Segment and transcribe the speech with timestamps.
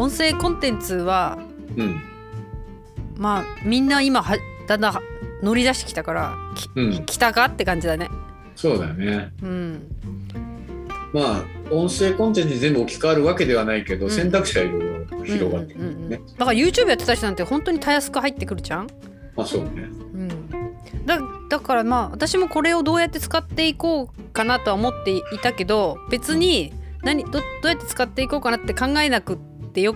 [0.00, 1.38] 音声コンテンツは
[1.76, 2.00] うん。
[3.18, 5.00] まあみんな今はだんだん
[5.42, 7.04] 乗り出してきたからき、うん。
[7.04, 8.08] 来たかって感じだね。
[8.56, 9.30] そうだよね。
[9.42, 9.88] うん。
[11.12, 14.10] まあ音声コンテンツに全部置き換わるわけではないけど、うん。
[14.10, 18.86] 選択肢はいろいろ広がってくうんうんうんるね、だから YouTube やってた人なんて本当にたやすく入ってくるじゃん。
[19.36, 19.70] まあそうね。
[20.14, 20.50] うん。
[21.04, 21.18] だ
[21.50, 29.94] だからまあ私もこれをどうやって使っていこうかなとは思っていたけど別に何どどうやって使っていこうかなって考えなくってよ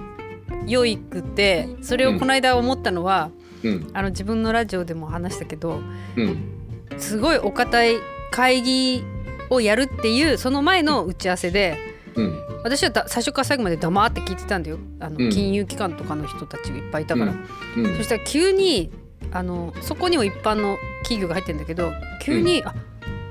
[0.67, 3.31] よいくてそれをこの間思ったのは、
[3.63, 3.91] うん。
[3.93, 5.81] あの自分のラジオでも話したけど
[6.17, 6.51] うん。
[6.99, 7.97] すごいお堅い
[8.31, 9.05] 会議
[9.51, 11.77] をやるっていうその前の打ち合わせで
[12.15, 12.39] うん。
[12.63, 14.79] 私はだ最初から最後まで黙って聞いてたんだよ。
[15.01, 15.31] あの、うん。
[15.31, 17.35] 金融機関とかの人たちがいっぱいいたから、
[17.77, 17.97] うん。
[17.97, 18.91] そしたら急に
[19.33, 22.75] あのそこにも一般の企業が入ってるんだけど急に「あ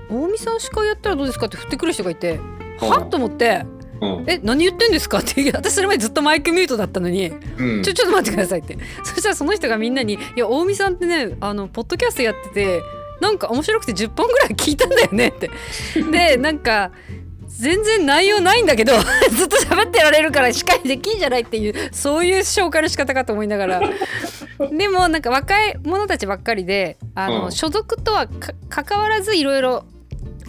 [0.10, 2.40] 大見さん司会やったらどうですか?」って振ってくる人がいて
[2.80, 3.73] 「はっ?」と思ってうん
[4.27, 7.32] 「え何言ってんですか?」って私それまでずっとマイクミュートだったのに。
[7.57, 7.84] うん。
[7.84, 8.77] ちょちょっと待ってくださいって。
[9.04, 12.82] そしたらその人がみんなに「いや大見さんってねあのポッドキャストやってて
[13.21, 15.49] なんか面白くて10本ぐらい聞いたんだよね」って。
[16.12, 16.91] でなんか
[17.48, 18.93] 全然内容ないんだけど
[19.32, 23.82] ずっと喋ってられるから司会できんじゃないっていうそういう紹介の仕方かと思いながら。
[24.71, 27.51] でもなんか若い者たちばっかりであの、うん。
[27.51, 29.85] 所属とはか関わらずいろいろ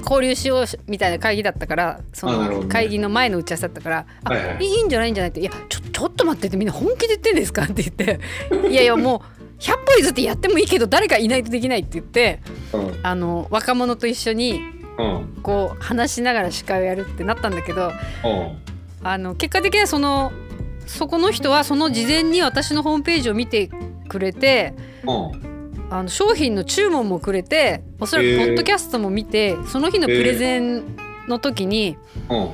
[0.05, 4.65] 交流しようみたいな会議だったからその会議の前の打ち合わせだったから「あはいはい。
[4.65, 8.21] いいんじゃないんじゃない?」って「いやちょちょっと待って」ってみんな本気で言ってんですかって言って
[8.71, 12.41] 「いやいやもう100歩譲ってやってもいいけど誰かいないとできない」って言って
[12.73, 13.01] うん。
[13.03, 14.61] あの若者と一緒に
[14.99, 15.41] うん。
[15.43, 17.93] こう話しながら司会をやるってなったんだけど
[18.25, 18.59] うん。
[19.07, 20.33] あの結果的にはその
[20.87, 23.71] そこの人はその事前に私のホームページを見て
[24.09, 24.75] くれて
[25.07, 25.54] うん
[25.95, 30.97] あの商品の注文もくれておそらくポッドキャストも見て、その日のプレゼン
[31.29, 31.97] の時に、
[32.29, 32.53] うん。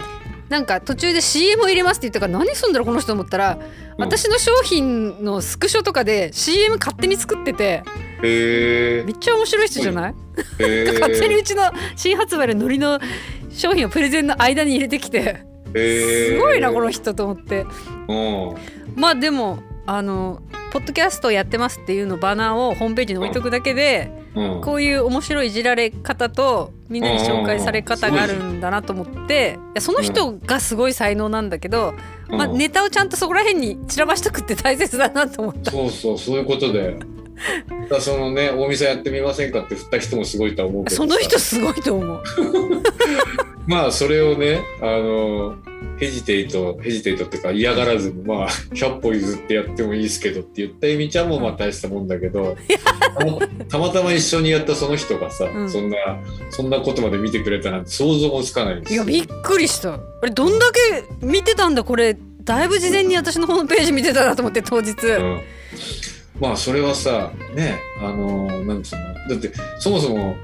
[0.50, 3.62] なんか途中で CM を入れますって言ったから何すんだろうこの人と思ったら、うん。
[3.96, 7.82] 私の商品のスクショとかで CM 勝手に作ってて
[8.22, 10.14] へえめっちゃ面白い人じゃない、
[10.58, 11.62] へえ勝手にうちの
[11.96, 13.00] 新発売のノリの
[13.48, 17.64] 商品をプレゼンの間に入れてきてすごいなこの人と思って。
[18.06, 18.54] うん。
[18.96, 24.60] まあでもあのポッドキャストやってますっていうのバナーをホームページに置いとくだけで、うん。
[24.60, 31.94] こういう面白いいじられ方とみんなに紹介され方があるんだなと思っていやその人がすごい才能なんだけど、
[32.28, 35.70] まあ、うんネタをちゃんとそこら辺に散らばしとくって大切だなと思った。
[35.72, 36.98] そうそうそういうことだよ。
[37.88, 41.02] だそのね大見さんやってみませんかって振った人もすごいとは思うけどさ。
[41.02, 42.22] その人すごいと思う。
[43.70, 45.54] まあそれをねあの
[45.96, 52.56] ヘジテイトヘジテイトっていうか嫌がらずにまあ100歩譲ってやってもいいですけどって言ったエミちゃんもまあ大したもんだけど
[53.68, 55.70] たまたま一緒にやったその人がさ、うん。
[55.70, 55.96] そんな
[56.50, 59.94] そんなことまで見てくれたなんて想像もつかないですいやびっくりした。
[59.94, 62.16] あれどんだけ見てたんだこれ。
[62.42, 64.94] だいぶ事前に私のホームページ見てたなと思って当日。
[65.06, 65.40] うん。
[66.40, 69.14] まあそれはさねあのなんつうの。
[69.28, 70.34] だってそもそも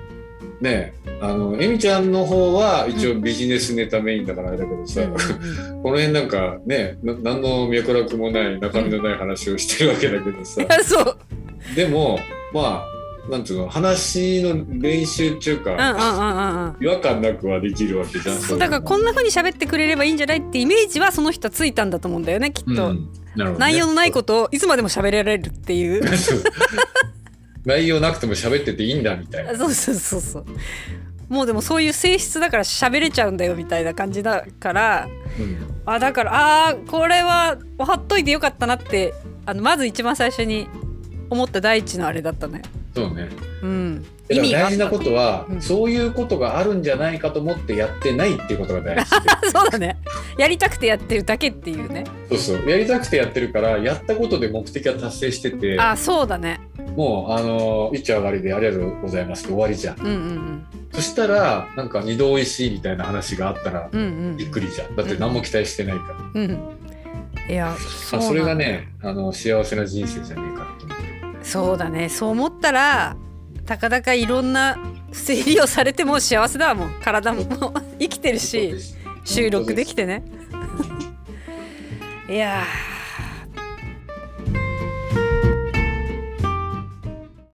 [0.60, 5.12] ねあのエミちゃんの方は一応ビジネスネタメインだからあれだけどさ、うん
[5.82, 10.62] この辺なんかねな何の脈絡もない中身のない話をしてるわけだけどさ、
[11.72, 11.76] う。
[11.76, 12.18] でも
[12.52, 16.74] まあなんつうの話の練習っていうか。
[16.80, 23.08] 違和感なくはできるわけじゃんそうだからこんな風に喋ってくれればいいんじゃないってイメージはその人はついたんだと思うんだよねきっと、うん。
[23.36, 23.44] ね。
[23.58, 26.02] 内容のないことをいつまでも喋られるっていう
[27.66, 29.56] 内容なくても喋ってていいんだみたいな。
[29.56, 30.44] そうそうそうそう。
[31.28, 35.58] もうでもそういう性質だから喋れちゃうんだよみたいな感じだからうん。
[35.84, 39.12] あだからあーこれは貼っといてよかったなって
[39.44, 40.68] あのまず一番最初に
[41.28, 42.62] 思った第一のあれだったね。
[42.94, 43.28] そうね。
[43.62, 44.02] うん。
[44.28, 44.58] だからがあった。
[44.58, 45.60] 大事なことは、うん。
[45.60, 49.10] そういうことがあるんじゃないかと思ってやってないっていうことが大事。
[49.20, 49.98] で そうだね。
[50.38, 52.04] やりたくてやってるだけっていうね。
[52.28, 52.70] そうそう。
[52.70, 55.78] やりたくてやってるからやったことで目的は達成してて。
[55.80, 56.60] あそうだね
[56.96, 60.00] もうあの一丁上がりでありがとうございますって終わりじゃん。
[60.00, 64.06] うんうんそしたらなんか二度おいしいみたいな話があったらうんうん。
[64.06, 64.96] うんびっくりじゃん。
[64.96, 66.04] だって何も期待してないか
[66.34, 66.58] ら、うん
[67.48, 67.76] いや
[68.12, 71.44] まあ、それがねあの幸せな人生じゃねえかと思って。
[71.44, 72.08] そうだね。
[72.08, 73.16] そう思ったら
[73.66, 74.78] たかだかいろんな
[75.12, 77.44] 整理をされても幸せだわもう体も
[77.98, 78.74] 生きてるし
[79.24, 80.24] 収録できてね。
[82.28, 82.95] いやー